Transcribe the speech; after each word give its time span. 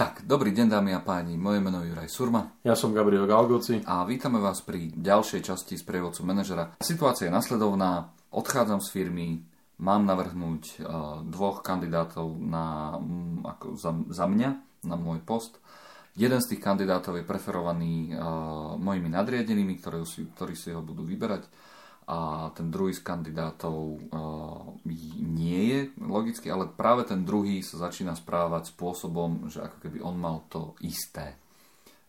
Tak, 0.00 0.24
dobrý 0.24 0.56
deň 0.56 0.72
dámy 0.72 0.96
a 0.96 1.04
páni, 1.04 1.36
moje 1.36 1.60
meno 1.60 1.84
je 1.84 1.92
Juraj 1.92 2.08
Surma. 2.08 2.56
Ja 2.64 2.72
som 2.72 2.96
Gabriel 2.96 3.28
Galgoci. 3.28 3.84
A 3.84 4.00
vítame 4.08 4.40
vás 4.40 4.64
pri 4.64 4.88
ďalšej 4.96 5.44
časti 5.44 5.76
z 5.76 5.84
prievodcu 5.84 6.24
manažera. 6.24 6.72
Situácia 6.80 7.28
je 7.28 7.36
nasledovná, 7.36 8.08
odchádzam 8.32 8.80
z 8.80 8.88
firmy, 8.96 9.44
mám 9.76 10.08
navrhnúť 10.08 10.62
uh, 10.64 11.20
dvoch 11.20 11.60
kandidátov 11.60 12.32
na, 12.32 12.96
um, 12.96 13.44
ako 13.44 13.76
za, 13.76 13.92
za 14.08 14.24
mňa, 14.24 14.50
na 14.88 14.96
môj 14.96 15.20
post. 15.20 15.60
Jeden 16.16 16.40
z 16.40 16.56
tých 16.56 16.64
kandidátov 16.64 17.20
je 17.20 17.28
preferovaný 17.28 18.16
uh, 18.16 18.80
mojimi 18.80 19.12
nadriadenými, 19.12 19.84
ktorí 19.84 20.00
si, 20.08 20.24
ktorí 20.32 20.56
si 20.56 20.72
ho 20.72 20.80
budú 20.80 21.04
vyberať 21.04 21.44
a 22.06 22.50
ten 22.54 22.70
druhý 22.74 22.90
z 22.96 23.06
kandidátov 23.06 23.76
uh, 23.76 24.74
nie 25.20 25.62
je 25.70 25.80
logicky, 26.02 26.50
ale 26.50 26.66
práve 26.66 27.06
ten 27.06 27.22
druhý 27.22 27.62
sa 27.62 27.86
začína 27.86 28.18
správať 28.18 28.74
spôsobom, 28.74 29.46
že 29.46 29.62
ako 29.62 29.76
keby 29.78 29.98
on 30.02 30.16
mal 30.18 30.42
to 30.50 30.74
isté, 30.82 31.38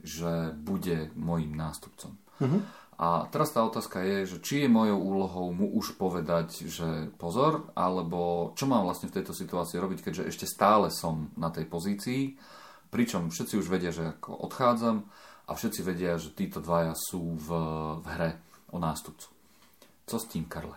že 0.02 0.58
bude 0.58 1.14
môjim 1.14 1.54
nástupcom. 1.54 2.18
Uh-huh. 2.42 2.62
A 3.02 3.26
teraz 3.34 3.50
tá 3.50 3.66
otázka 3.66 4.06
je, 4.06 4.30
že 4.30 4.38
či 4.46 4.62
je 4.62 4.70
mojou 4.70 5.02
úlohou 5.02 5.50
mu 5.50 5.66
už 5.74 5.98
povedať, 5.98 6.70
že 6.70 7.10
pozor, 7.18 7.74
alebo 7.74 8.54
čo 8.54 8.70
mám 8.70 8.86
vlastne 8.86 9.10
v 9.10 9.18
tejto 9.18 9.34
situácii 9.34 9.82
robiť, 9.82 10.06
keďže 10.06 10.30
ešte 10.30 10.46
stále 10.46 10.94
som 10.94 11.34
na 11.34 11.50
tej 11.50 11.66
pozícii, 11.66 12.38
pričom 12.94 13.34
všetci 13.34 13.58
už 13.58 13.68
vedia, 13.74 13.90
že 13.90 14.14
ako 14.14 14.46
odchádzam 14.46 15.02
a 15.50 15.52
všetci 15.58 15.82
vedia, 15.82 16.22
že 16.22 16.30
títo 16.30 16.62
dvaja 16.62 16.94
sú 16.94 17.42
v, 17.42 17.50
v 18.02 18.06
hre 18.06 18.32
o 18.70 18.78
nástupcu. 18.78 19.31
Co 20.12 20.20
s 20.20 20.28
tým, 20.28 20.44
Karle? 20.52 20.76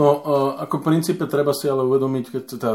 No, 0.00 0.24
ako 0.56 0.80
v 0.80 0.86
princípe 0.96 1.28
treba 1.28 1.52
si 1.52 1.68
ale 1.68 1.84
uvedomiť, 1.84 2.24
keď, 2.32 2.42
teda, 2.56 2.70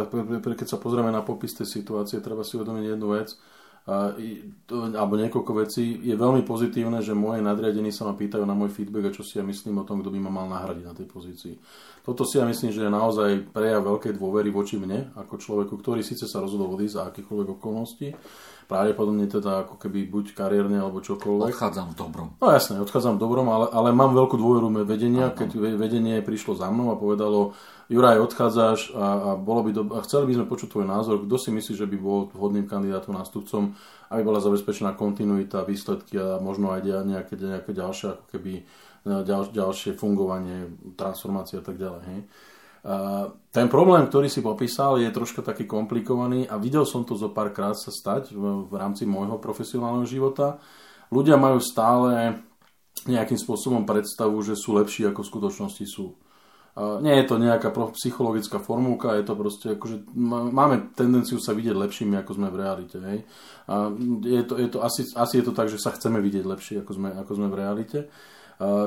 keď 0.46 0.68
sa 0.70 0.78
pozrieme 0.78 1.10
na 1.10 1.26
popis 1.26 1.58
tej 1.58 1.66
situácie, 1.66 2.22
treba 2.22 2.46
si 2.46 2.54
uvedomiť 2.54 2.86
jednu 2.94 3.08
vec, 3.18 3.34
alebo 3.86 5.14
niekoľko 5.14 5.52
vecí. 5.62 6.02
Je 6.02 6.18
veľmi 6.18 6.42
pozitívne, 6.42 7.06
že 7.06 7.14
moje 7.14 7.46
nadriadení 7.46 7.94
sa 7.94 8.10
ma 8.10 8.18
pýtajú 8.18 8.42
na 8.42 8.58
môj 8.58 8.74
feedback 8.74 9.14
a 9.14 9.16
čo 9.16 9.22
si 9.22 9.38
ja 9.38 9.46
myslím 9.46 9.78
o 9.78 9.86
tom, 9.86 10.02
kto 10.02 10.10
by 10.10 10.20
ma 10.26 10.32
mal 10.34 10.48
nahradiť 10.50 10.86
na 10.90 10.98
tej 10.98 11.06
pozícii. 11.06 11.54
Toto 12.02 12.26
si 12.26 12.42
ja 12.42 12.46
myslím, 12.50 12.74
že 12.74 12.86
je 12.86 12.90
naozaj 12.90 13.54
prejav 13.54 13.86
veľkej 13.86 14.18
dôvery 14.18 14.50
voči 14.50 14.82
mne, 14.82 15.14
ako 15.14 15.38
človeku, 15.38 15.74
ktorý 15.78 16.02
síce 16.02 16.26
sa 16.26 16.42
rozhodol 16.42 16.74
odísť 16.74 16.96
za 16.98 17.04
akýchkoľvek 17.14 17.48
okolností, 17.62 18.08
pravdepodobne 18.66 19.30
teda 19.30 19.70
ako 19.70 19.78
keby 19.78 20.10
buď 20.10 20.26
kariérne 20.34 20.82
alebo 20.82 21.06
čokoľvek. 21.06 21.54
Odchádzam 21.54 21.94
v 21.94 21.96
dobrom. 21.98 22.28
No 22.42 22.50
jasne, 22.50 22.82
odchádzam 22.82 23.18
v 23.18 23.22
dobrom, 23.22 23.46
ale, 23.54 23.70
ale 23.70 23.94
mám 23.94 24.18
veľkú 24.18 24.34
dôveru 24.34 24.70
vedenia, 24.82 25.30
keď 25.30 25.78
vedenie 25.78 26.26
prišlo 26.26 26.58
za 26.58 26.74
mnou 26.74 26.90
a 26.90 26.98
povedalo, 26.98 27.54
Juraj, 27.86 28.18
odchádzaš 28.18 28.80
a, 28.92 28.98
a, 28.98 29.08
bolo 29.38 29.62
by 29.62 29.72
do, 29.72 29.84
a 29.94 30.02
chceli 30.02 30.34
by 30.34 30.42
sme 30.42 30.50
počuť 30.50 30.74
tvoj 30.74 30.86
názor, 30.90 31.22
kto 31.22 31.36
si 31.38 31.50
myslí, 31.54 31.74
že 31.78 31.86
by 31.86 31.98
bol 32.02 32.34
vhodným 32.34 32.66
kandidátom 32.66 33.14
nástupcom, 33.14 33.78
aby 34.10 34.22
bola 34.26 34.42
zabezpečená 34.42 34.98
kontinuita, 34.98 35.62
výsledky 35.62 36.18
a 36.18 36.42
možno 36.42 36.74
aj 36.74 36.82
nejaké, 37.06 37.38
nejaké 37.38 37.72
ďalšie, 37.78 38.06
ako 38.18 38.26
keby, 38.34 38.54
e, 38.58 38.64
ďal, 39.22 39.54
ďalšie 39.54 39.94
fungovanie, 39.94 40.74
transformácie 40.98 41.62
a 41.62 41.64
tak 41.64 41.78
ďalej. 41.78 42.04
Hej. 42.10 42.22
Ten 43.50 43.66
problém, 43.66 44.06
ktorý 44.06 44.30
si 44.30 44.46
popísal, 44.46 45.02
je 45.02 45.10
troška 45.10 45.42
taký 45.42 45.66
komplikovaný 45.66 46.46
a 46.46 46.62
videl 46.62 46.86
som 46.86 47.02
to 47.02 47.18
zo 47.18 47.34
párkrát 47.34 47.74
sa 47.74 47.90
stať 47.90 48.30
v, 48.30 48.70
v 48.70 48.74
rámci 48.78 49.10
môjho 49.10 49.42
profesionálneho 49.42 50.06
života. 50.06 50.62
Ľudia 51.10 51.34
majú 51.34 51.58
stále 51.58 52.38
nejakým 53.10 53.42
spôsobom 53.42 53.90
predstavu, 53.90 54.38
že 54.46 54.54
sú 54.54 54.78
lepší 54.78 55.10
ako 55.10 55.26
v 55.26 55.32
skutočnosti 55.34 55.86
sú. 55.90 56.14
Nie 56.76 57.24
je 57.24 57.32
to 57.32 57.40
nejaká 57.40 57.72
psychologická 57.96 58.60
formulka, 58.60 59.16
je 59.16 59.24
to 59.24 59.34
proste 59.40 59.68
akože 59.80 60.12
máme 60.52 60.92
tendenciu 60.92 61.40
sa 61.40 61.56
vidieť 61.56 61.72
lepšími, 61.72 62.20
ako 62.20 62.32
sme 62.36 62.52
v 62.52 62.60
realite. 62.60 62.98
Hej? 63.00 63.20
A 63.72 63.96
je 64.20 64.44
to, 64.44 64.60
je 64.60 64.68
to, 64.68 64.84
asi, 64.84 65.08
asi 65.16 65.40
je 65.40 65.46
to 65.48 65.56
tak, 65.56 65.72
že 65.72 65.80
sa 65.80 65.96
chceme 65.96 66.20
vidieť 66.20 66.44
lepšie, 66.44 66.84
ako 66.84 66.92
sme, 66.92 67.10
ako 67.16 67.32
sme 67.32 67.48
v 67.48 67.60
realite. 67.64 68.00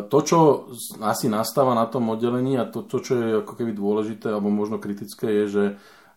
To, 0.05 0.19
čo 0.21 0.69
asi 1.01 1.33
nastáva 1.33 1.73
na 1.73 1.89
tom 1.89 2.13
oddelení 2.13 2.61
a 2.61 2.69
to, 2.69 2.85
to, 2.85 3.01
čo 3.01 3.13
je 3.17 3.29
ako 3.41 3.53
keby 3.57 3.73
dôležité 3.73 4.37
alebo 4.37 4.53
možno 4.53 4.77
kritické, 4.77 5.45
je, 5.45 5.45
že 5.49 5.65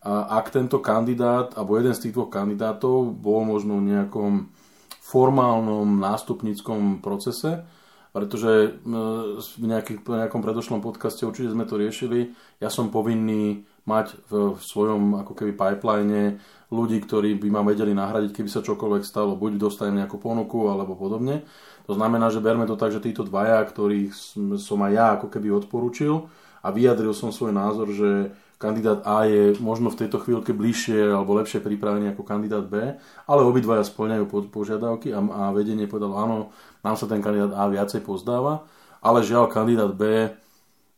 ak 0.07 0.51
tento 0.51 0.83
kandidát 0.83 1.55
alebo 1.55 1.79
jeden 1.79 1.95
z 1.95 2.07
tých 2.07 2.15
dvoch 2.19 2.31
kandidátov 2.31 3.15
bol 3.15 3.47
možno 3.47 3.79
v 3.79 3.95
nejakom 3.95 4.51
formálnom 4.99 5.99
nástupníckom 6.03 6.99
procese, 6.99 7.63
pretože 8.11 8.83
v, 8.83 9.65
nejakých, 9.65 10.03
v 10.03 10.19
nejakom 10.19 10.43
predošlom 10.43 10.83
podcaste 10.83 11.23
určite 11.23 11.55
sme 11.55 11.63
to 11.63 11.79
riešili, 11.79 12.35
ja 12.59 12.67
som 12.67 12.91
povinný 12.91 13.63
mať 13.87 14.13
v, 14.29 14.55
v 14.55 14.61
svojom 14.61 15.23
ako 15.25 15.33
keby 15.33 15.55
pipeline 15.55 16.37
ľudí, 16.69 17.01
ktorí 17.01 17.39
by 17.39 17.47
ma 17.49 17.61
vedeli 17.63 17.95
nahradiť, 17.95 18.31
keby 18.35 18.49
sa 18.51 18.61
čokoľvek 18.61 19.03
stalo, 19.07 19.39
buď 19.39 19.57
dostanem 19.57 20.03
nejakú 20.03 20.19
ponuku 20.19 20.69
alebo 20.69 20.93
podobne. 20.93 21.47
To 21.89 21.97
znamená, 21.97 22.29
že 22.29 22.43
berme 22.43 22.69
to 22.69 22.77
tak, 22.77 22.93
že 22.93 23.01
títo 23.01 23.25
dvaja, 23.25 23.63
ktorých 23.65 24.13
som 24.61 24.79
aj 24.85 24.91
ja 24.91 25.07
ako 25.17 25.27
keby 25.33 25.49
odporúčil 25.49 26.29
a 26.61 26.67
vyjadril 26.69 27.15
som 27.15 27.33
svoj 27.33 27.55
názor, 27.55 27.89
že 27.89 28.35
kandidát 28.61 29.01
A 29.09 29.25
je 29.25 29.57
možno 29.57 29.89
v 29.89 30.05
tejto 30.05 30.21
chvíľke 30.21 30.53
bližšie 30.53 31.09
alebo 31.09 31.33
lepšie 31.41 31.65
pripravený 31.65 32.13
ako 32.13 32.21
kandidát 32.21 32.69
B, 32.69 32.93
ale 33.25 33.41
obidvaja 33.41 33.81
splňajú 33.81 34.29
požiadavky 34.53 35.09
a, 35.09 35.17
a 35.17 35.41
vedenie 35.49 35.89
povedalo, 35.89 36.21
áno, 36.21 36.37
nám 36.85 36.93
sa 36.93 37.09
ten 37.09 37.25
kandidát 37.25 37.57
A 37.57 37.65
viacej 37.65 38.05
pozdáva, 38.05 38.69
ale 39.01 39.25
žiaľ 39.25 39.49
kandidát 39.49 39.89
B 39.97 40.29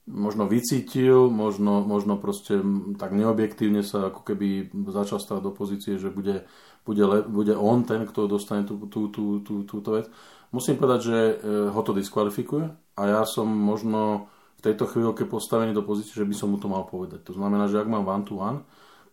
možno 0.04 0.52
vycítil, 0.52 1.32
možno, 1.32 1.80
možno 1.80 2.20
proste 2.20 2.60
tak 3.00 3.16
neobjektívne 3.16 3.88
sa 3.88 4.12
ako 4.12 4.28
keby 4.28 4.68
začal 4.92 5.24
stať 5.24 5.40
do 5.40 5.52
pozície, 5.56 5.96
že 5.96 6.12
bude, 6.12 6.44
bude, 6.84 7.24
bude 7.24 7.56
on 7.56 7.88
ten, 7.88 8.04
kto 8.04 8.28
dostane 8.28 8.68
tú, 8.68 8.76
tú, 8.92 9.08
tú, 9.08 9.40
tú, 9.40 9.64
túto 9.64 9.90
vec. 9.96 10.12
Musím 10.52 10.76
povedať, 10.76 11.00
že 11.08 11.18
e, 11.18 11.34
ho 11.72 11.82
to 11.82 11.96
diskvalifikuje 11.96 12.68
a 13.00 13.02
ja 13.08 13.22
som 13.24 13.48
možno 13.48 14.28
tejto 14.64 14.88
chvíľke 14.88 15.28
postavený 15.28 15.76
do 15.76 15.84
pozície, 15.84 16.16
že 16.16 16.24
by 16.24 16.32
som 16.32 16.56
mu 16.56 16.58
to 16.58 16.72
mal 16.72 16.88
povedať. 16.88 17.28
To 17.28 17.36
znamená, 17.36 17.68
že 17.68 17.84
ak 17.84 17.92
mám 17.92 18.08
one 18.08 18.24
to 18.24 18.40
one, 18.40 18.64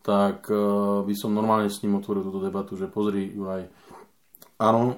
tak 0.01 0.47
e, 0.47 0.57
by 1.05 1.15
som 1.19 1.35
normálne 1.35 1.69
s 1.69 1.83
ním 1.83 1.99
otvoril 1.99 2.25
túto 2.25 2.41
debatu, 2.41 2.79
že 2.79 2.89
pozri, 2.89 3.29
Juraj, 3.35 3.69
áno, 4.63 4.83
e, 4.87 4.95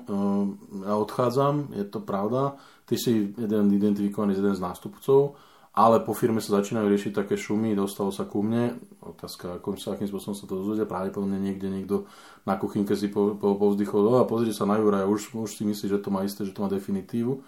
ja 0.86 0.94
odchádzam, 1.00 1.74
je 1.74 1.84
to 1.88 2.04
pravda, 2.04 2.60
ty 2.84 3.00
si 3.00 3.32
jeden 3.34 3.72
identifikovaný 3.72 4.36
z 4.36 4.44
jeden 4.44 4.54
z 4.54 4.62
nástupcov, 4.62 5.40
ale 5.72 6.04
po 6.04 6.12
firme 6.12 6.44
sa 6.44 6.60
začínajú 6.60 6.84
riešiť 6.84 7.12
také 7.16 7.34
šumy, 7.40 7.72
dostalo 7.72 8.12
sa 8.12 8.28
ku 8.28 8.44
mne, 8.44 8.76
otázka, 9.00 9.56
ako 9.56 9.80
sa, 9.80 9.96
akým 9.96 10.04
spôsobom 10.04 10.36
sa 10.36 10.44
to 10.44 10.60
dozvedia, 10.60 10.84
pravdepodobne 10.84 11.40
niekde 11.40 11.72
niekto 11.72 12.04
na 12.44 12.60
kuchynke 12.60 12.92
si 12.92 13.08
po, 13.08 13.34
po, 13.40 13.56
povzdychol, 13.56 14.20
a 14.20 14.28
pozrite 14.28 14.52
sa 14.52 14.68
na 14.68 14.76
Juraja, 14.76 15.08
už, 15.08 15.32
už 15.32 15.48
si 15.48 15.64
myslí, 15.64 15.96
že 15.96 16.04
to 16.04 16.12
má 16.12 16.22
isté, 16.28 16.44
že 16.44 16.52
to 16.52 16.60
má 16.60 16.68
definitívu. 16.68 17.40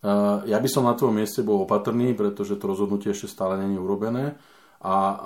Uh, 0.00 0.44
ja 0.48 0.56
by 0.56 0.68
som 0.68 0.88
na 0.88 0.96
tvojom 0.96 1.16
mieste 1.20 1.44
bol 1.44 1.68
opatrný, 1.68 2.16
pretože 2.16 2.56
to 2.56 2.70
rozhodnutie 2.70 3.12
ešte 3.12 3.28
stále 3.28 3.60
není 3.60 3.76
urobené 3.76 4.40
a 4.80 4.96
uh, 4.96 5.18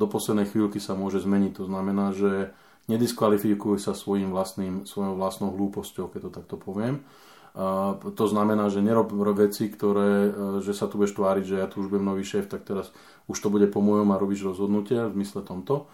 do 0.00 0.08
poslednej 0.08 0.48
chvíľky 0.48 0.80
sa 0.80 0.96
môže 0.96 1.20
zmeniť. 1.20 1.60
To 1.60 1.64
znamená, 1.68 2.16
že 2.16 2.56
nediskvalifikuj 2.88 3.80
sa 3.80 3.92
svojim 3.92 4.32
vlastným, 4.32 4.88
svojou 4.88 5.16
vlastnou 5.16 5.52
hlúposťou, 5.52 6.08
keď 6.08 6.20
to 6.28 6.30
takto 6.32 6.56
poviem 6.56 7.04
to 8.18 8.24
znamená, 8.26 8.66
že 8.66 8.82
nerob 8.82 9.14
veci, 9.38 9.70
ktoré, 9.70 10.34
že 10.58 10.74
sa 10.74 10.90
tu 10.90 10.98
budeš 10.98 11.14
tváriť, 11.14 11.44
že 11.46 11.56
ja 11.62 11.70
tu 11.70 11.86
už 11.86 11.86
budem 11.86 12.10
nový 12.10 12.26
šéf, 12.26 12.50
tak 12.50 12.66
teraz 12.66 12.90
už 13.30 13.38
to 13.38 13.46
bude 13.46 13.70
po 13.70 13.78
mojom 13.78 14.10
a 14.10 14.18
robíš 14.18 14.42
rozhodnutia 14.42 15.06
v 15.06 15.22
zmysle 15.22 15.46
tomto. 15.46 15.86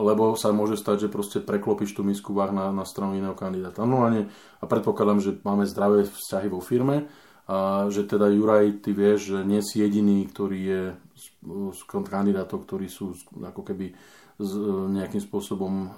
Lebo 0.00 0.40
sa 0.40 0.56
môže 0.56 0.80
stať, 0.80 1.04
že 1.04 1.12
proste 1.12 1.44
preklopíš 1.44 1.92
tú 1.92 2.00
misku 2.00 2.32
váh 2.32 2.48
na, 2.48 2.72
na 2.72 2.88
stranu 2.88 3.12
iného 3.12 3.36
kandidáta. 3.36 3.84
No 3.84 4.00
a, 4.00 4.08
nie, 4.08 4.24
a 4.56 4.64
predpokladám, 4.64 5.20
že 5.20 5.36
máme 5.44 5.68
zdravé 5.68 6.08
vzťahy 6.08 6.48
vo 6.48 6.64
firme, 6.64 7.12
a 7.44 7.88
že 7.92 8.08
teda 8.08 8.32
Juraj, 8.32 8.80
ty 8.80 8.96
vieš, 8.96 9.36
že 9.36 9.38
nie 9.44 9.60
si 9.60 9.84
jediný, 9.84 10.24
ktorý 10.24 10.58
je 10.64 10.82
z, 11.76 11.80
kandidátov, 11.84 12.64
ktorí 12.64 12.88
sú 12.88 13.12
ako 13.36 13.60
keby 13.60 13.92
z, 14.40 14.52
nejakým 14.88 15.20
spôsobom 15.20 15.74
uh, 15.84 15.90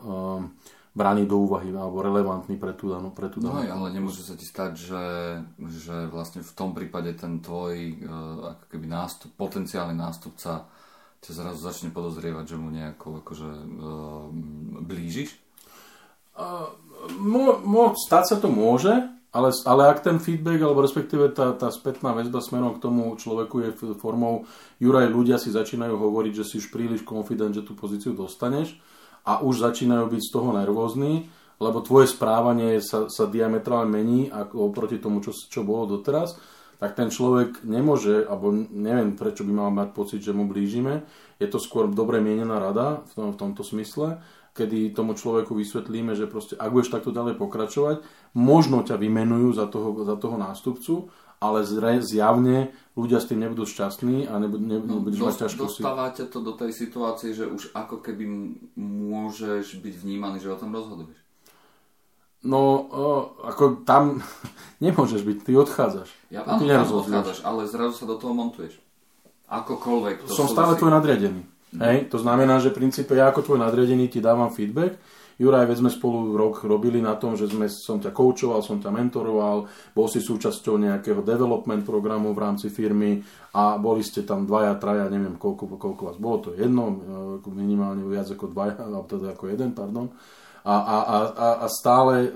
braný 0.90 1.28
do 1.28 1.38
úvahy 1.38 1.70
alebo 1.70 2.02
relevantný 2.02 2.58
pre 2.58 2.74
tú 2.74 2.90
danú, 2.90 3.14
pre 3.14 3.30
tú 3.30 3.38
danú. 3.38 3.52
No 3.52 3.62
aj, 3.62 3.70
ale 3.70 3.86
nemôže 3.94 4.26
sa 4.26 4.34
ti 4.34 4.42
stať, 4.42 4.72
že, 4.74 5.06
že 5.70 6.10
vlastne 6.10 6.42
v 6.42 6.52
tom 6.56 6.74
prípade 6.74 7.14
ten 7.14 7.38
tvoj 7.38 7.74
uh, 8.02 8.58
ako 8.58 8.64
keby 8.66 8.86
nástup, 8.90 9.30
potenciálny 9.38 9.94
nástupca 9.94 10.66
ťa 11.22 11.32
zrazu 11.32 11.58
začne 11.62 11.90
podozrievať, 11.94 12.44
že 12.54 12.56
mu 12.58 12.74
nejako 12.74 13.22
akože 13.22 13.50
uh, 13.50 14.26
blížiš? 14.82 15.30
Uh, 16.36 16.74
mo, 17.16 17.62
mo, 17.62 17.94
stať 17.96 18.34
sa 18.34 18.36
to 18.42 18.50
môže, 18.50 18.92
ale, 19.36 19.52
ale 19.68 19.92
ak 19.92 20.00
ten 20.00 20.16
feedback, 20.16 20.64
alebo 20.64 20.80
respektíve 20.80 21.28
tá, 21.36 21.52
tá 21.52 21.68
spätná 21.68 22.16
väzba 22.16 22.40
smerom 22.40 22.80
k 22.80 22.82
tomu 22.88 23.12
človeku 23.20 23.56
je 23.60 23.70
formou 24.00 24.48
Juraj, 24.80 25.12
ľudia 25.12 25.36
si 25.36 25.52
začínajú 25.52 25.92
hovoriť, 25.92 26.32
že 26.40 26.44
si 26.48 26.54
už 26.56 26.72
príliš 26.72 27.04
confident, 27.04 27.52
že 27.52 27.60
tú 27.60 27.76
pozíciu 27.76 28.16
dostaneš, 28.16 28.80
a 29.26 29.42
už 29.42 29.58
začínajú 29.58 30.06
byť 30.06 30.22
z 30.22 30.30
toho 30.30 30.54
nervózni, 30.54 31.26
lebo 31.58 31.82
tvoje 31.82 32.06
správanie 32.06 32.78
sa, 32.78 33.10
sa 33.10 33.26
diametrálne 33.26 33.90
mení 33.90 34.30
ako 34.30 34.70
oproti 34.70 35.02
tomu, 35.02 35.18
čo, 35.18 35.34
čo 35.34 35.66
bolo 35.66 35.98
doteraz, 35.98 36.38
tak 36.76 36.94
ten 36.94 37.08
človek 37.08 37.64
nemôže, 37.64 38.28
alebo 38.28 38.52
neviem 38.52 39.16
prečo 39.16 39.42
by 39.42 39.52
mal 39.52 39.70
mať 39.72 39.88
pocit, 39.96 40.20
že 40.20 40.36
mu 40.36 40.44
blížime. 40.44 41.08
Je 41.40 41.48
to 41.48 41.56
skôr 41.56 41.88
dobre 41.88 42.20
mienená 42.20 42.60
rada 42.60 43.02
v, 43.08 43.12
tom, 43.16 43.28
v 43.32 43.40
tomto 43.40 43.64
smysle 43.64 44.20
kedy 44.56 44.96
tomu 44.96 45.12
človeku 45.12 45.52
vysvetlíme, 45.52 46.16
že 46.16 46.24
proste 46.24 46.56
ak 46.56 46.72
budeš 46.72 46.96
takto 46.96 47.12
ďalej 47.12 47.36
pokračovať, 47.36 48.00
možno 48.32 48.80
ťa 48.80 48.96
vymenujú 48.96 49.52
za 49.52 49.68
toho, 49.68 49.92
za 50.08 50.16
toho 50.16 50.40
nástupcu, 50.40 51.12
ale 51.36 51.68
zjavne 52.00 52.72
ľudia 52.96 53.20
s 53.20 53.28
tým 53.28 53.44
nebudú 53.44 53.68
šťastní 53.68 54.24
a 54.24 54.40
nebudú, 54.40 54.64
nebudú 54.64 55.16
no, 55.20 55.28
mať 55.28 55.44
ťažkosti. 55.44 55.84
Dostávate 55.84 56.24
to 56.32 56.40
do 56.40 56.56
tej 56.56 56.72
situácie, 56.72 57.36
že 57.36 57.44
už 57.44 57.76
ako 57.76 58.00
keby 58.00 58.24
môžeš 58.80 59.76
byť 59.76 59.94
vnímaný, 60.00 60.40
že 60.40 60.48
o 60.48 60.56
tom 60.56 60.72
rozhoduješ. 60.72 61.20
No, 62.46 62.88
ako 63.44 63.84
tam 63.84 64.24
nemôžeš 64.84 65.20
byť, 65.20 65.36
ty 65.44 65.52
odchádzaš. 65.52 66.08
Ja 66.32 66.48
áno, 66.48 67.04
odchádzaš, 67.04 67.44
ale 67.44 67.68
zrazu 67.68 68.00
sa 68.00 68.06
do 68.08 68.16
toho 68.16 68.32
montuješ. 68.32 68.80
Akokoľvek. 69.46 70.26
To 70.26 70.34
Som 70.34 70.50
stále 70.50 70.74
tvoj 70.74 70.90
nadriadený. 70.90 71.55
Hej? 71.80 72.08
To 72.12 72.18
znamená, 72.20 72.60
že 72.60 72.72
v 72.72 72.84
princípe 72.84 73.12
ja 73.12 73.28
ako 73.28 73.44
tvoj 73.44 73.58
nadriadený 73.60 74.08
ti 74.08 74.24
dávam 74.24 74.48
feedback 74.48 74.96
Juraj, 75.36 75.68
veď 75.68 75.76
sme 75.84 75.90
spolu 75.92 76.32
rok 76.32 76.64
robili 76.64 76.96
na 77.04 77.12
tom, 77.12 77.36
že 77.36 77.44
sme, 77.44 77.68
som 77.68 78.00
ťa 78.00 78.08
koučoval, 78.08 78.64
som 78.64 78.80
ťa 78.80 78.88
mentoroval, 78.88 79.68
bol 79.92 80.08
si 80.08 80.24
súčasťou 80.24 80.80
nejakého 80.80 81.20
development 81.20 81.84
programu 81.84 82.32
v 82.32 82.40
rámci 82.40 82.72
firmy 82.72 83.20
a 83.52 83.76
boli 83.76 84.00
ste 84.00 84.24
tam 84.24 84.48
dvaja, 84.48 84.80
traja, 84.80 85.12
neviem 85.12 85.36
koľko, 85.36 85.76
koľko 85.76 86.02
vás 86.08 86.16
bolo, 86.16 86.40
to 86.40 86.50
jedno, 86.56 86.84
e, 87.44 87.52
minimálne 87.52 88.00
viac 88.08 88.32
ako 88.32 88.48
dvaja, 88.48 88.80
alebo 88.88 89.04
teda 89.04 89.36
ako 89.36 89.44
jeden, 89.52 89.76
pardon. 89.76 90.08
A, 90.66 90.82
a, 90.82 90.96
a, 91.06 91.48
a 91.62 91.66
stále, 91.68 92.26
e, 92.26 92.28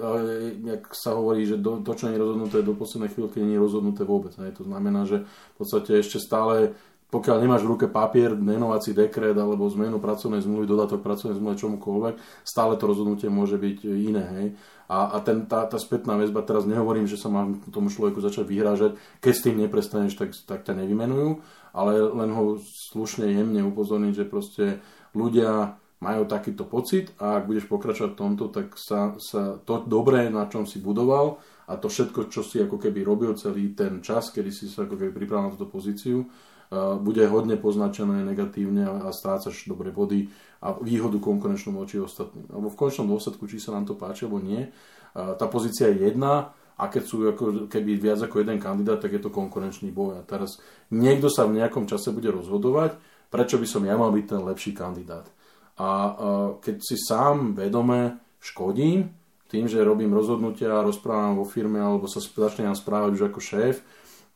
jak 0.61 0.93
sa 0.93 1.17
hovorí, 1.17 1.49
že 1.49 1.57
do, 1.57 1.81
to, 1.81 1.97
čo 1.97 2.13
nie 2.13 2.21
je 2.21 2.23
rozhodnuté 2.23 2.57
do 2.61 2.77
poslednej 2.77 3.17
chvíľky, 3.17 3.41
nie 3.41 3.57
je 3.57 3.65
rozhodnuté 3.65 4.05
vôbec. 4.05 4.37
Ne? 4.37 4.53
To 4.55 4.63
znamená, 4.63 5.09
že 5.09 5.25
v 5.27 5.57
podstate 5.57 5.99
ešte 5.99 6.21
stále 6.21 6.77
pokiaľ 7.11 7.37
nemáš 7.43 7.67
v 7.67 7.75
ruke 7.75 7.87
papier, 7.91 8.39
menovací 8.39 8.95
dekret 8.95 9.35
alebo 9.35 9.67
zmenu 9.67 9.99
pracovnej 9.99 10.39
zmluvy, 10.41 10.67
dodatok 10.71 11.03
pracovnej 11.03 11.35
zmluvy, 11.37 11.59
čomukoľvek, 11.59 12.15
stále 12.47 12.79
to 12.79 12.87
rozhodnutie 12.87 13.27
môže 13.27 13.59
byť 13.59 13.79
iné. 13.83 14.25
Hej? 14.39 14.47
A, 14.87 15.15
a 15.15 15.17
ten, 15.23 15.47
tá, 15.47 15.67
tá 15.67 15.79
spätná 15.79 16.15
väzba, 16.15 16.47
teraz 16.47 16.67
nehovorím, 16.67 17.11
že 17.11 17.19
sa 17.19 17.27
mám 17.27 17.63
tomu 17.71 17.91
človeku 17.91 18.23
začať 18.23 18.47
vyhrážať, 18.47 18.99
keď 19.19 19.33
s 19.35 19.45
tým 19.47 19.57
neprestaneš, 19.59 20.15
tak, 20.15 20.31
tak 20.35 20.63
ťa 20.63 20.79
nevymenujú, 20.83 21.43
ale 21.75 21.99
len 21.99 22.31
ho 22.31 22.59
slušne 22.95 23.27
jemne 23.27 23.63
upozorniť, 23.67 24.15
že 24.15 24.31
proste 24.31 24.65
ľudia 25.15 25.79
majú 26.01 26.25
takýto 26.25 26.65
pocit 26.65 27.13
a 27.21 27.39
ak 27.39 27.47
budeš 27.47 27.69
pokračovať 27.69 28.11
v 28.17 28.21
tomto, 28.21 28.45
tak 28.49 28.73
sa, 28.81 29.21
sa 29.21 29.61
to 29.61 29.85
dobré, 29.85 30.33
na 30.33 30.49
čom 30.49 30.65
si 30.65 30.81
budoval 30.81 31.39
a 31.71 31.79
to 31.79 31.87
všetko, 31.87 32.27
čo 32.27 32.43
si 32.43 32.59
ako 32.59 32.83
keby 32.83 33.07
robil 33.07 33.39
celý 33.39 33.71
ten 33.79 34.03
čas, 34.03 34.35
kedy 34.35 34.51
si 34.51 34.67
sa 34.67 34.91
ako 34.91 34.99
keby 34.99 35.15
pripravil 35.15 35.47
na 35.47 35.55
túto 35.55 35.71
pozíciu, 35.71 36.27
bude 36.99 37.23
hodne 37.27 37.59
poznačené 37.59 38.27
negatívne 38.27 39.07
a 39.07 39.11
strácaš 39.15 39.67
dobre 39.71 39.95
body 39.95 40.31
a 40.63 40.75
výhodu 40.79 41.19
konkurenčnú 41.19 41.75
voči 41.75 41.99
ostatným. 41.99 42.47
Alebo 42.51 42.71
v 42.71 42.79
konečnom 42.79 43.11
dôsledku, 43.11 43.47
či 43.47 43.59
sa 43.59 43.75
nám 43.75 43.87
to 43.87 43.95
páči 43.99 44.27
alebo 44.27 44.43
nie, 44.43 44.71
tá 45.15 45.47
pozícia 45.51 45.91
je 45.91 46.11
jedna 46.11 46.55
a 46.79 46.87
keď 46.87 47.03
sú 47.03 47.27
ako, 47.27 47.45
keby 47.67 47.99
viac 47.99 48.23
ako 48.23 48.47
jeden 48.47 48.63
kandidát, 48.63 49.03
tak 49.03 49.19
je 49.19 49.23
to 49.23 49.35
konkurenčný 49.35 49.91
boj. 49.91 50.19
A 50.19 50.27
teraz 50.27 50.63
niekto 50.95 51.27
sa 51.27 51.47
v 51.47 51.59
nejakom 51.59 51.91
čase 51.91 52.15
bude 52.15 52.31
rozhodovať, 52.31 52.99
prečo 53.31 53.59
by 53.59 53.67
som 53.67 53.83
ja 53.83 53.99
mal 53.99 54.15
byť 54.15 54.27
ten 54.31 54.43
lepší 54.43 54.71
kandidát. 54.71 55.27
A 55.75 56.15
keď 56.63 56.77
si 56.79 56.95
sám 56.95 57.59
vedome 57.59 58.23
škodím, 58.39 59.20
tým, 59.51 59.67
že 59.67 59.83
robím 59.83 60.15
rozhodnutia, 60.15 60.81
rozprávam 60.87 61.43
vo 61.43 61.45
firme 61.45 61.83
alebo 61.83 62.07
sa 62.07 62.23
začnem 62.23 62.71
správať 62.73 63.11
už 63.19 63.23
ako 63.29 63.41
šéf, 63.43 63.83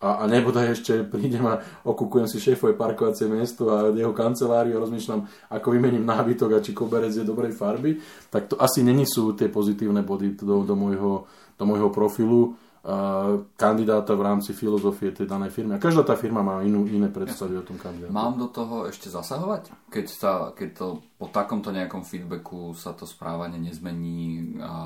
a, 0.05 0.20
a 0.20 0.25
nebodaj 0.28 0.76
ešte 0.76 1.00
prídem 1.08 1.46
a 1.49 1.64
okúkujem 1.87 2.28
si 2.28 2.37
šéfové 2.37 2.76
parkovacie 2.76 3.25
miesto 3.25 3.72
a 3.72 3.88
jeho 3.88 4.12
kanceláriu 4.12 4.76
a 4.76 4.84
rozmýšľam, 4.84 5.25
ako 5.49 5.69
vymením 5.72 6.05
nábytok 6.05 6.50
a 6.58 6.64
či 6.64 6.76
koberec 6.76 7.16
je 7.16 7.25
dobrej 7.25 7.56
farby, 7.56 7.96
tak 8.28 8.52
to 8.52 8.61
asi 8.61 8.84
není 8.84 9.08
sú 9.08 9.32
tie 9.32 9.49
pozitívne 9.49 10.05
body 10.05 10.37
do, 10.37 10.61
do, 10.66 10.75
môjho, 10.76 11.25
do 11.56 11.64
môjho 11.64 11.88
profilu 11.88 12.58
kandidáta 13.56 14.12
v 14.12 14.22
rámci 14.28 14.52
filozofie 14.52 15.08
tej 15.08 15.25
danej 15.25 15.56
firmy. 15.56 15.72
A 15.72 15.81
každá 15.81 16.04
tá 16.04 16.20
firma 16.20 16.44
má 16.44 16.60
inú, 16.60 16.84
iné 16.84 17.08
predstavy 17.08 17.56
o 17.56 17.64
tom 17.64 17.81
kandidátu. 17.81 18.12
Mám 18.12 18.36
do 18.36 18.52
toho 18.52 18.84
ešte 18.84 19.08
zasahovať? 19.08 19.88
Keď, 19.88 20.06
sa, 20.12 20.52
keď 20.52 20.69
to 20.76 20.86
po 21.16 21.32
takomto 21.32 21.72
nejakom 21.72 22.04
feedbacku 22.04 22.76
sa 22.76 22.92
to 22.92 23.08
správanie 23.08 23.56
nezmení 23.56 24.60
a, 24.60 24.76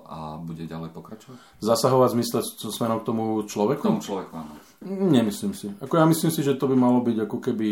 a 0.00 0.18
bude 0.40 0.64
ďalej 0.64 0.96
pokračovať? 0.96 1.36
Zasahovať 1.60 2.08
v 2.08 2.16
zmysle 2.16 2.40
smerom 2.72 3.04
k 3.04 3.08
tomu 3.12 3.24
človeku? 3.44 3.84
K 3.84 3.90
tomu 3.92 4.00
človeku, 4.00 4.32
áno. 4.32 4.56
Nemyslím 5.12 5.52
si. 5.52 5.68
Ako 5.84 6.00
ja 6.00 6.08
myslím 6.08 6.32
si, 6.32 6.40
že 6.40 6.56
to 6.56 6.72
by 6.72 6.76
malo 6.80 7.04
byť 7.04 7.28
ako 7.28 7.36
keby 7.36 7.68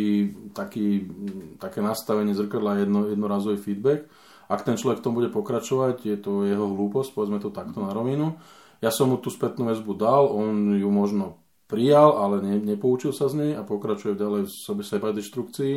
taký, 0.53 1.09
také 1.57 1.81
nastavenie 1.81 2.37
zrkadla 2.37 2.85
jedno, 2.85 3.09
jednorazový 3.09 3.57
feedback. 3.57 4.05
Ak 4.53 4.61
ten 4.61 4.77
človek 4.77 5.01
v 5.01 5.05
tom 5.09 5.17
bude 5.17 5.33
pokračovať, 5.33 6.05
je 6.05 6.17
to 6.21 6.45
jeho 6.45 6.69
hlúposť, 6.69 7.17
povedzme 7.17 7.41
to 7.41 7.49
takto 7.49 7.81
na 7.81 7.97
rovinu. 7.97 8.37
Ja 8.81 8.89
som 8.89 9.13
mu 9.13 9.21
tú 9.21 9.29
spätnú 9.29 9.69
väzbu 9.69 9.93
dal, 9.97 10.25
on 10.25 10.73
ju 10.77 10.89
možno 10.89 11.41
prijal, 11.69 12.17
ale 12.17 12.43
ne, 12.43 12.55
nepoučil 12.59 13.15
sa 13.15 13.31
z 13.31 13.35
nej 13.39 13.53
a 13.55 13.63
pokračuje 13.63 14.19
ďalej 14.19 14.51
v 14.51 14.83
seba 14.83 15.15
deštrukcii. 15.15 15.75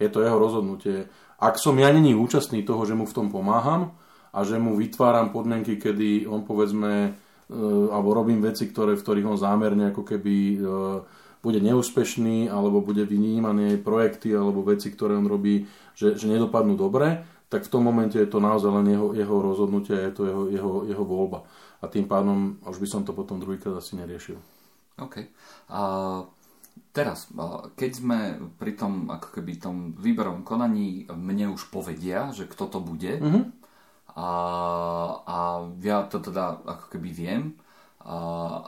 Je 0.00 0.08
to 0.10 0.18
jeho 0.18 0.34
rozhodnutie. 0.40 1.06
Ak 1.38 1.60
som 1.60 1.78
ja 1.78 1.92
není 1.94 2.16
účastný 2.16 2.66
toho, 2.66 2.82
že 2.82 2.98
mu 2.98 3.06
v 3.06 3.14
tom 3.14 3.28
pomáham 3.30 3.94
a 4.34 4.42
že 4.42 4.58
mu 4.58 4.74
vytváram 4.74 5.30
podmienky, 5.30 5.78
kedy 5.78 6.26
on 6.26 6.42
povedzme, 6.42 6.92
e, 7.06 7.10
alebo 7.92 8.16
robím 8.16 8.42
veci, 8.42 8.66
ktoré, 8.66 8.98
v 8.98 9.04
ktorých 9.04 9.28
on 9.28 9.38
zámerne 9.38 9.92
ako 9.92 10.02
keby 10.02 10.34
e, 10.34 10.56
bude 11.42 11.58
neúspešný, 11.58 12.48
alebo 12.48 12.80
bude 12.80 13.02
vynímané 13.02 13.76
projekty, 13.82 14.32
alebo 14.32 14.62
veci, 14.62 14.94
ktoré 14.94 15.18
on 15.18 15.26
robí, 15.26 15.66
že, 15.98 16.14
že 16.14 16.30
nedopadnú 16.30 16.78
dobre, 16.78 17.26
tak 17.52 17.68
v 17.68 17.72
tom 17.76 17.84
momente 17.84 18.16
je 18.16 18.24
to 18.24 18.40
naozaj 18.40 18.72
len 18.72 18.88
jeho, 18.88 19.12
jeho 19.12 19.36
rozhodnutie, 19.44 19.92
je 19.92 20.12
to 20.16 20.22
jeho, 20.24 20.42
jeho, 20.48 20.72
jeho 20.88 21.04
voľba 21.04 21.44
a 21.82 21.90
tým 21.90 22.08
pádom 22.08 22.62
už 22.64 22.78
by 22.78 22.88
som 22.88 23.02
to 23.02 23.12
potom 23.12 23.42
druhýkrát 23.42 23.74
asi 23.76 23.98
neriešil. 23.98 24.38
OK. 25.02 25.26
A 25.68 25.82
teraz, 26.94 27.26
keď 27.74 27.90
sme 27.90 28.18
pri 28.54 28.78
tom, 28.78 29.10
ako 29.10 29.28
keby 29.34 29.58
tom 29.58 29.76
výberom 29.98 30.46
konaní, 30.46 31.10
mne 31.10 31.52
už 31.52 31.68
povedia, 31.74 32.30
že 32.30 32.46
kto 32.46 32.70
to 32.70 32.78
bude 32.78 33.18
mm-hmm. 33.18 33.44
a, 34.14 34.30
a 35.26 35.38
ja 35.82 36.06
to 36.06 36.22
teda 36.22 36.62
ako 36.62 36.86
keby 36.96 37.10
viem 37.10 37.42
a, 38.06 38.16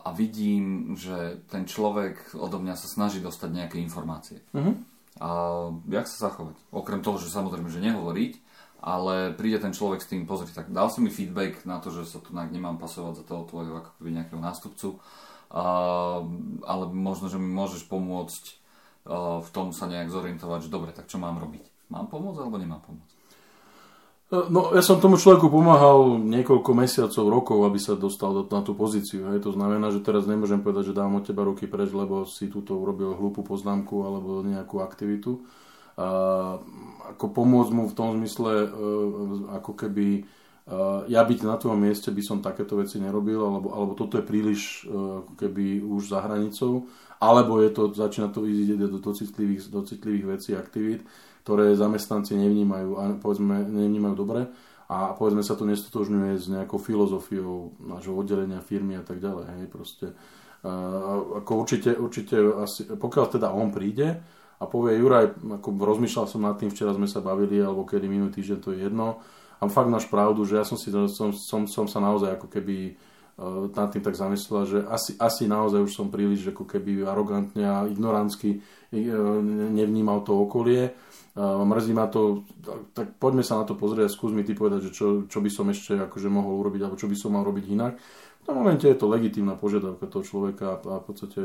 a 0.02 0.08
vidím, 0.10 0.98
že 0.98 1.38
ten 1.46 1.70
človek 1.70 2.34
odo 2.34 2.58
mňa 2.58 2.74
sa 2.74 2.90
snaží 2.90 3.22
dostať 3.22 3.50
nejaké 3.54 3.76
informácie. 3.78 4.42
Mm-hmm. 4.50 4.74
A 5.22 5.28
jak 5.94 6.10
sa 6.10 6.26
zachovať? 6.26 6.58
Okrem 6.74 6.98
toho, 6.98 7.22
že 7.22 7.30
samozrejme, 7.30 7.70
že 7.70 7.78
nehovoriť, 7.78 8.32
ale 8.84 9.32
príde 9.32 9.56
ten 9.64 9.72
človek 9.72 10.04
s 10.04 10.10
tým, 10.12 10.28
pozri, 10.28 10.52
tak 10.52 10.68
dal 10.68 10.92
si 10.92 11.00
mi 11.00 11.08
feedback 11.08 11.64
na 11.64 11.80
to, 11.80 11.88
že 11.88 12.04
sa 12.04 12.20
tu 12.20 12.36
nemám 12.36 12.76
pasovať 12.76 13.24
za 13.24 13.24
toho 13.24 13.48
tvojho 13.48 13.80
ako 13.80 13.90
keby 13.96 14.20
nejakého 14.20 14.40
nástupcu, 14.44 15.00
uh, 15.00 16.20
ale 16.68 16.84
možno, 16.92 17.32
že 17.32 17.40
mi 17.40 17.48
môžeš 17.48 17.88
pomôcť 17.88 18.44
uh, 19.08 19.40
v 19.40 19.48
tom 19.56 19.72
sa 19.72 19.88
nejak 19.88 20.12
zorientovať, 20.12 20.68
že 20.68 20.74
dobre, 20.74 20.92
tak 20.92 21.08
čo 21.08 21.16
mám 21.16 21.40
robiť? 21.40 21.64
Mám 21.88 22.12
pomôcť 22.12 22.44
alebo 22.44 22.60
nemám 22.60 22.84
pomôcť? 22.84 23.24
No, 24.32 24.74
ja 24.74 24.82
som 24.82 24.98
tomu 24.98 25.14
človeku 25.14 25.46
pomáhal 25.46 26.18
niekoľko 26.18 26.70
mesiacov, 26.74 27.24
rokov, 27.30 27.58
aby 27.70 27.78
sa 27.78 27.94
dostal 27.94 28.34
do, 28.34 28.42
na 28.50 28.66
tú 28.66 28.74
pozíciu. 28.74 29.30
Hej. 29.30 29.46
To 29.46 29.54
znamená, 29.54 29.94
že 29.94 30.02
teraz 30.02 30.26
nemôžem 30.26 30.58
povedať, 30.58 30.90
že 30.90 30.96
dám 30.96 31.14
od 31.14 31.22
teba 31.22 31.46
ruky 31.46 31.70
preč, 31.70 31.94
lebo 31.94 32.26
si 32.26 32.50
túto 32.50 32.74
urobil 32.74 33.14
hlúpu 33.14 33.46
poznámku 33.46 34.02
alebo 34.02 34.42
nejakú 34.42 34.82
aktivitu 34.82 35.44
ako 37.14 37.26
pomôcť 37.30 37.72
mu 37.72 37.84
v 37.86 37.96
tom 37.96 38.18
zmysle, 38.18 38.52
e, 38.64 38.68
ako 39.54 39.72
keby 39.76 40.08
e, 40.18 40.22
ja 41.12 41.22
byť 41.22 41.40
na 41.46 41.54
tvojom 41.60 41.78
mieste 41.78 42.10
by 42.10 42.22
som 42.24 42.42
takéto 42.42 42.80
veci 42.80 42.98
nerobil, 42.98 43.38
alebo, 43.38 43.68
alebo 43.70 43.92
toto 43.94 44.18
je 44.18 44.24
príliš 44.26 44.82
e, 44.82 44.90
keby 45.38 45.84
už 45.84 46.10
za 46.10 46.24
hranicou, 46.24 46.90
alebo 47.22 47.62
je 47.62 47.70
to, 47.70 47.82
začína 47.94 48.34
to 48.34 48.42
ísť 48.48 48.74
do, 48.74 48.98
do, 48.98 49.12
citlivých, 49.14 49.70
do 49.70 49.80
citlivých 49.86 50.26
vecí, 50.26 50.50
aktivít, 50.56 51.06
ktoré 51.46 51.76
zamestnanci 51.76 52.34
nevnímajú, 52.34 52.90
a 52.98 53.02
povedzme, 53.20 53.62
nevnímajú 53.68 54.14
dobre 54.16 54.48
a 54.88 55.16
povedzme 55.16 55.40
sa 55.40 55.56
to 55.56 55.64
nestotožňuje 55.64 56.32
s 56.36 56.46
nejakou 56.52 56.76
filozofiou 56.76 57.72
nášho 57.80 58.12
oddelenia 58.12 58.60
firmy 58.60 59.00
a 59.00 59.04
tak 59.04 59.16
ďalej. 59.16 59.44
Hej, 59.56 59.66
proste. 59.72 60.06
Uh, 60.64 61.40
ako 61.44 61.64
určite, 61.64 61.96
určite 61.96 62.36
asi, 62.40 62.88
pokiaľ 62.88 63.24
teda 63.36 63.48
on 63.52 63.68
príde, 63.72 64.20
a 64.60 64.64
povie 64.70 64.98
Juraj, 64.98 65.34
ako 65.60 65.68
rozmýšľal 65.74 66.26
som 66.30 66.46
nad 66.46 66.54
tým, 66.56 66.70
včera 66.70 66.94
sme 66.94 67.10
sa 67.10 67.18
bavili, 67.18 67.58
alebo 67.58 67.82
kedy 67.82 68.06
minulý 68.06 68.32
týždeň, 68.38 68.58
to 68.62 68.70
je 68.72 68.86
jedno. 68.86 69.18
A 69.58 69.66
fakt 69.66 69.90
máš 69.90 70.06
pravdu, 70.06 70.44
že 70.46 70.60
ja 70.60 70.64
som, 70.66 70.78
si, 70.78 70.92
som, 70.92 71.30
som, 71.34 71.60
som 71.66 71.86
sa 71.88 71.98
naozaj 71.98 72.36
ako 72.38 72.46
keby 72.52 72.94
uh, 73.38 73.66
nad 73.72 73.88
tým 73.90 74.02
tak 74.04 74.14
zamyslel, 74.14 74.62
že 74.66 74.78
asi, 74.86 75.16
asi 75.18 75.48
naozaj 75.50 75.80
už 75.82 75.92
som 75.94 76.12
príliš 76.12 76.52
ako 76.52 76.68
keby 76.68 77.06
arogantne 77.06 77.64
a 77.64 77.86
ignorantsky 77.88 78.60
uh, 78.60 79.40
nevnímal 79.72 80.22
to 80.22 80.36
okolie. 80.36 80.94
Mrzí 81.42 81.92
ma 81.92 82.06
to, 82.06 82.46
tak 82.94 83.18
poďme 83.18 83.42
sa 83.42 83.58
na 83.58 83.64
to 83.66 83.74
pozrieť 83.74 84.06
a 84.06 84.14
skús 84.14 84.30
mi 84.30 84.46
ty 84.46 84.54
povedať, 84.54 84.86
že 84.86 84.90
čo, 84.94 85.06
čo 85.26 85.38
by 85.42 85.50
som 85.50 85.66
ešte 85.66 85.98
akože 85.98 86.30
mohol 86.30 86.62
urobiť, 86.62 86.86
alebo 86.86 87.00
čo 87.00 87.10
by 87.10 87.16
som 87.18 87.34
mal 87.34 87.42
robiť 87.42 87.64
inak. 87.74 87.98
V 88.44 88.52
tom 88.52 88.60
momente 88.60 88.84
je 88.84 88.92
to 88.92 89.08
legitímna 89.08 89.56
požiadavka 89.56 90.04
toho 90.04 90.20
človeka 90.20 90.76
a 90.76 91.00
v 91.00 91.04
podstate 91.08 91.40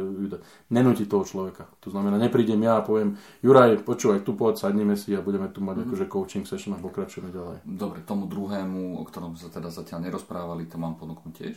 nenúti 0.67 1.07
toho 1.07 1.23
človeka. 1.23 1.71
To 1.87 1.95
znamená, 1.95 2.19
neprídem 2.19 2.59
ja 2.59 2.75
a 2.77 2.83
poviem, 2.83 3.15
Juraj, 3.39 3.87
počúvaj, 3.87 4.27
tu 4.27 4.35
poď, 4.35 4.59
sadneme 4.59 4.99
si 4.99 5.15
a 5.15 5.23
budeme 5.23 5.47
tu 5.47 5.63
mať 5.63 5.79
mm-hmm. 5.79 5.95
akože 5.95 6.05
coaching 6.11 6.43
session 6.43 6.75
a 6.75 6.83
pokračujeme 6.83 7.31
ďalej. 7.31 7.63
Dobre, 7.63 8.03
tomu 8.03 8.27
druhému, 8.27 8.99
o 8.99 9.03
ktorom 9.07 9.39
sa 9.39 9.47
teda 9.47 9.71
zatiaľ 9.71 10.11
nerozprávali, 10.11 10.67
to 10.67 10.75
mám 10.75 10.99
ponúknuť 10.99 11.33
tiež? 11.39 11.55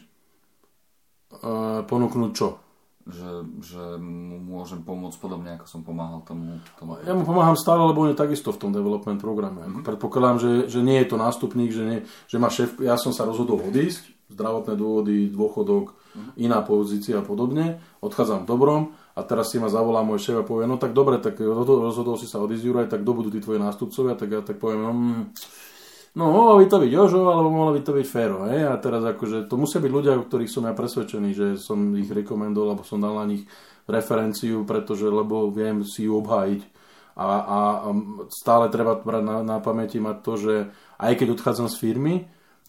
Uh, 1.43 1.83
ponúknuť 1.91 2.31
čo? 2.39 2.63
Že, 3.03 3.31
že 3.67 3.83
mu 3.99 4.39
môžem 4.39 4.79
pomôcť 4.87 5.19
podobne, 5.19 5.59
ako 5.59 5.67
som 5.67 5.83
pomáhal 5.83 6.23
tomu, 6.23 6.63
tomu. 6.79 6.95
Ja 7.03 7.19
mu 7.19 7.27
pomáham 7.27 7.59
stále, 7.59 7.83
lebo 7.83 8.07
on 8.07 8.15
je 8.15 8.19
takisto 8.19 8.55
v 8.55 8.61
tom 8.63 8.71
development 8.71 9.19
programe. 9.19 9.67
Mm-hmm. 9.67 9.83
Predpokladám, 9.83 10.39
že, 10.39 10.53
že 10.71 10.81
nie 10.87 11.03
je 11.03 11.11
to 11.11 11.17
nástupník, 11.19 11.75
že, 11.75 11.83
nie, 11.83 11.99
že 12.31 12.37
má 12.39 12.47
šéf, 12.47 12.79
ja 12.79 12.95
som 12.95 13.11
sa 13.11 13.27
rozhodol 13.27 13.59
odísť, 13.59 14.31
zdravotné 14.31 14.79
dôvody, 14.79 15.27
dôchodok, 15.35 15.93
mm-hmm. 15.93 16.33
iná 16.47 16.63
pozícia 16.63 17.19
a 17.19 17.27
podobne, 17.27 17.83
odchádzam 17.99 18.47
v 18.47 18.49
dobrom 18.49 18.83
a 19.19 19.21
teraz 19.27 19.51
si 19.51 19.59
ma 19.59 19.67
zavolá 19.67 20.07
môj 20.07 20.23
šéf 20.23 20.37
a 20.41 20.47
povie, 20.47 20.71
no 20.71 20.79
tak 20.79 20.95
dobre, 20.95 21.19
tak 21.19 21.43
rozhodol 21.43 22.15
si 22.15 22.31
sa 22.31 22.39
odísť, 22.39 22.65
Juraj, 22.65 22.87
tak 22.87 23.03
kto 23.03 23.13
budú 23.19 23.29
tí 23.35 23.43
tvoji 23.43 23.59
nástupcovia, 23.59 24.15
tak 24.15 24.29
ja 24.31 24.41
tak 24.47 24.63
poviem, 24.63 24.81
no, 24.81 24.93
mm, 24.95 25.23
No, 26.13 26.29
mohlo 26.29 26.61
by 26.61 26.69
to 26.69 26.77
byť 26.77 26.91
Jožo, 26.93 27.25
alebo 27.25 27.49
mohlo 27.49 27.73
by 27.73 27.81
to 27.81 27.97
byť 27.97 28.07
Fero. 28.07 28.45
Hej? 28.45 28.69
A 28.69 28.77
teraz 28.77 29.01
akože 29.01 29.49
to 29.49 29.57
musia 29.57 29.81
byť 29.81 29.93
ľudia, 29.93 30.13
o 30.21 30.27
ktorých 30.29 30.53
som 30.53 30.69
ja 30.69 30.77
presvedčený, 30.77 31.31
že 31.33 31.47
som 31.57 31.97
ich 31.97 32.13
rekomendoval, 32.13 32.77
alebo 32.77 32.85
som 32.85 33.01
dal 33.01 33.17
na 33.17 33.25
nich 33.25 33.49
referenciu, 33.89 34.69
pretože 34.69 35.09
lebo 35.09 35.49
viem 35.49 35.81
si 35.89 36.05
ju 36.05 36.21
obhájiť. 36.21 36.61
A, 37.17 37.25
a, 37.25 37.33
a 37.41 37.59
stále 38.29 38.69
treba 38.69 39.01
brať 39.01 39.25
na, 39.25 39.37
na 39.41 39.57
pamäti 39.65 40.01
mať 40.01 40.17
to, 40.21 40.33
že 40.37 40.55
aj 41.01 41.13
keď 41.17 41.29
odchádzam 41.33 41.69
z 41.73 41.77
firmy, 41.81 42.15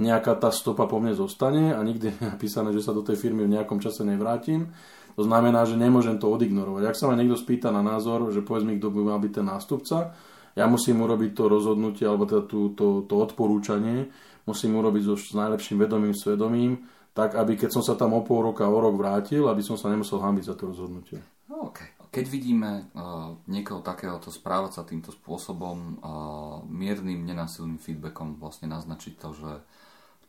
nejaká 0.01 0.39
tá 0.39 0.49
stopa 0.49 0.89
po 0.89 0.97
mne 0.97 1.13
zostane 1.13 1.75
a 1.75 1.79
nikdy 1.83 2.09
je 2.15 2.23
napísané, 2.23 2.71
že 2.71 2.79
sa 2.79 2.95
do 2.95 3.03
tej 3.03 3.19
firmy 3.19 3.43
v 3.43 3.59
nejakom 3.59 3.83
čase 3.83 4.07
nevrátim. 4.07 4.71
To 5.13 5.21
znamená, 5.27 5.67
že 5.69 5.77
nemôžem 5.77 6.17
to 6.17 6.31
odignorovať. 6.31 6.89
Ak 6.89 6.97
sa 6.97 7.05
ma 7.05 7.13
niekto 7.13 7.37
spýta 7.37 7.69
na 7.69 7.85
názor, 7.85 8.33
že 8.33 8.41
povedz 8.41 8.65
mi, 8.65 8.79
kto 8.81 8.89
by 8.89 9.13
mal 9.13 9.19
byť 9.21 9.31
ten 9.35 9.45
nástupca, 9.45 10.17
ja 10.53 10.65
musím 10.69 11.01
urobiť 11.01 11.31
to 11.33 11.43
rozhodnutie, 11.49 12.05
alebo 12.05 12.29
teda 12.29 12.45
tú, 12.45 12.73
to, 12.77 13.05
to 13.09 13.15
odporúčanie, 13.17 14.09
musím 14.45 14.77
urobiť 14.77 15.03
so 15.03 15.15
s 15.17 15.33
najlepším 15.33 15.81
vedomým 15.81 16.13
svedomím, 16.13 16.85
tak 17.13 17.37
aby 17.37 17.57
keď 17.57 17.69
som 17.69 17.83
sa 17.85 17.93
tam 17.93 18.17
o 18.17 18.21
pol 18.25 18.53
roka, 18.53 18.65
o 18.65 18.79
rok 18.81 18.97
vrátil, 18.97 19.45
aby 19.45 19.61
som 19.61 19.77
sa 19.77 19.89
nemusel 19.89 20.17
hambiť 20.17 20.45
za 20.49 20.55
to 20.57 20.69
rozhodnutie. 20.69 21.21
Okay. 21.49 21.89
Keď 22.13 22.25
vidíme 22.29 22.93
uh, 22.93 23.33
niekoho 23.49 23.81
takéhoto 23.81 24.29
správať 24.29 24.71
sa 24.77 24.83
týmto 24.85 25.09
spôsobom, 25.09 25.77
uh, 25.97 26.61
miernym, 26.69 27.25
nenásilným 27.25 27.81
feedbackom 27.81 28.37
vlastne 28.37 28.69
naznačiť 28.69 29.13
to, 29.17 29.29
že 29.33 29.51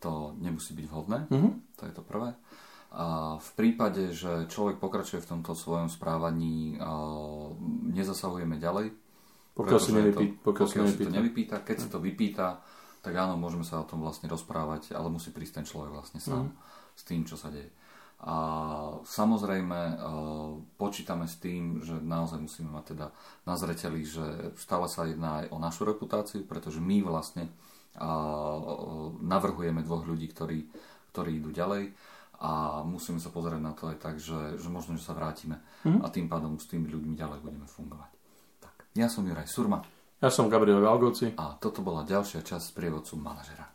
to 0.01 0.33
nemusí 0.41 0.73
byť 0.73 0.87
vhodné, 0.89 1.19
mm-hmm. 1.29 1.53
to 1.77 1.83
je 1.85 1.93
to 1.93 2.03
prvé. 2.05 2.33
A 2.95 3.37
v 3.37 3.51
prípade, 3.59 4.17
že 4.17 4.49
človek 4.49 4.81
pokračuje 4.81 5.21
v 5.21 5.31
tomto 5.37 5.53
svojom 5.53 5.93
správaní, 5.93 6.81
uh, 6.81 7.53
nezasahujeme 7.93 8.57
ďalej, 8.57 9.04
pokiaľ 9.55 9.79
si, 9.79 9.91
nevypí, 9.95 10.27
to, 10.39 10.51
pokiaľ 10.51 10.67
pokiaľ 10.67 10.87
si 10.91 10.99
to 10.99 11.11
nevypýta. 11.15 11.57
Keď 11.63 11.77
si 11.79 11.89
to 11.89 11.99
vypýta, 12.03 12.59
tak 13.01 13.15
áno, 13.15 13.39
môžeme 13.39 13.63
sa 13.63 13.81
o 13.81 13.89
tom 13.89 14.03
vlastne 14.03 14.27
rozprávať, 14.27 14.93
ale 14.99 15.09
musí 15.09 15.31
prísť 15.31 15.63
ten 15.63 15.67
človek 15.67 15.95
vlastne 15.95 16.19
sám 16.19 16.51
mm. 16.51 16.55
s 16.99 17.03
tým, 17.07 17.23
čo 17.23 17.39
sa 17.39 17.55
deje. 17.55 17.71
A 18.25 18.37
samozrejme 19.05 19.81
e, 19.85 19.97
počítame 20.81 21.29
s 21.29 21.37
tým, 21.37 21.85
že 21.85 22.01
naozaj 22.01 22.41
musíme 22.41 22.73
mať 22.73 22.97
teda 22.97 23.07
na 23.45 23.55
zreteli, 23.61 24.01
že 24.03 24.57
stále 24.57 24.89
sa 24.89 25.05
jedná 25.05 25.45
aj 25.45 25.47
o 25.53 25.59
našu 25.61 25.85
reputáciu, 25.85 26.43
pretože 26.49 26.81
my 26.81 27.05
vlastne 27.05 27.53
navrhujeme 29.23 29.87
dvoch 29.87 30.03
ľudí, 30.03 30.27
ktorí, 30.35 30.67
ktorí 31.15 31.39
idú 31.39 31.55
ďalej 31.55 31.95
a 32.43 32.83
musíme 32.83 33.23
sa 33.23 33.31
pozrieť 33.31 33.63
na 33.63 33.71
to 33.71 33.87
aj 33.87 34.03
tak, 34.03 34.19
že, 34.19 34.59
že 34.59 34.67
možno, 34.67 34.99
že 34.99 35.07
sa 35.07 35.15
vrátime 35.15 35.63
mm. 35.87 36.03
a 36.03 36.11
tým 36.11 36.27
pádom 36.27 36.59
s 36.59 36.67
tými 36.67 36.91
ľuďmi 36.91 37.15
ďalej 37.15 37.39
budeme 37.39 37.69
fungovať. 37.71 38.14
Ja 38.95 39.09
som 39.11 39.27
Juraj 39.27 39.51
Surma. 39.51 39.83
Ja 40.23 40.31
som 40.31 40.47
Gabriel 40.47 40.79
Galgoci. 40.79 41.35
A 41.35 41.59
toto 41.59 41.83
bola 41.83 42.07
ďalšia 42.07 42.47
časť 42.47 42.79
prievodcu 42.79 43.19
manažera. 43.19 43.74